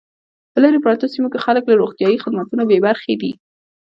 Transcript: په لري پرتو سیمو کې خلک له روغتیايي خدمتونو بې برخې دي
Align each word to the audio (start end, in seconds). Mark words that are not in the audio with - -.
په 0.53 0.57
لري 0.63 0.79
پرتو 0.85 1.11
سیمو 1.13 1.31
کې 1.33 1.43
خلک 1.45 1.63
له 1.67 1.75
روغتیايي 1.81 2.17
خدمتونو 2.23 2.63
بې 2.69 2.77
برخې 2.87 3.13
دي 3.21 3.31